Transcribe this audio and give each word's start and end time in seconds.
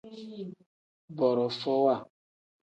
Borofowa. 1.17 1.95